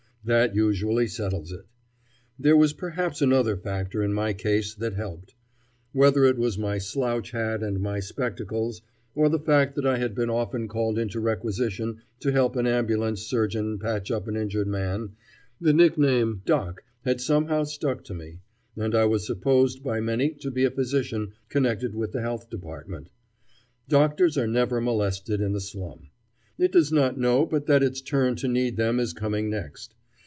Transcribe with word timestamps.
That 0.23 0.53
usually 0.55 1.07
settles 1.07 1.51
it. 1.51 1.65
There 2.37 2.55
was 2.55 2.73
perhaps 2.73 3.23
another 3.23 3.57
factor 3.57 4.03
in 4.03 4.13
my 4.13 4.33
case 4.33 4.75
that 4.75 4.93
helped. 4.93 5.33
Whether 5.93 6.25
it 6.25 6.37
was 6.37 6.59
my 6.59 6.77
slouch 6.77 7.31
hat 7.31 7.63
and 7.63 7.79
my 7.79 7.99
spectacles, 8.01 8.83
or 9.15 9.29
the 9.29 9.39
fact 9.39 9.73
that 9.73 9.85
I 9.87 9.97
had 9.97 10.13
been 10.13 10.29
often 10.29 10.67
called 10.67 10.99
into 10.99 11.19
requisition 11.19 12.01
to 12.19 12.31
help 12.31 12.55
an 12.55 12.67
ambulance 12.67 13.23
surgeon 13.23 13.79
patch 13.79 14.11
up 14.11 14.27
an 14.27 14.35
injured 14.35 14.67
man, 14.67 15.13
the 15.59 15.73
nickname 15.73 16.43
"Doc" 16.45 16.83
had 17.03 17.19
somehow 17.19 17.63
stuck 17.63 18.03
to 18.03 18.13
me, 18.13 18.41
and 18.77 18.93
I 18.93 19.05
was 19.05 19.25
supposed 19.25 19.83
by 19.83 20.01
many 20.01 20.35
to 20.41 20.51
be 20.51 20.65
a 20.65 20.69
physician 20.69 21.31
connected 21.49 21.95
with 21.95 22.11
the 22.11 22.21
Health 22.21 22.47
Department. 22.47 23.09
Doctors 23.89 24.37
are 24.37 24.45
never 24.45 24.79
molested 24.79 25.41
in 25.41 25.53
the 25.53 25.59
slum. 25.61 26.09
It 26.59 26.71
does 26.71 26.91
not 26.91 27.17
know 27.17 27.43
but 27.47 27.65
that 27.65 27.81
its 27.81 28.01
turn 28.01 28.35
to 28.35 28.47
need 28.47 28.77
them 28.77 28.99
is 28.99 29.13
coming 29.13 29.49
next. 29.49 29.95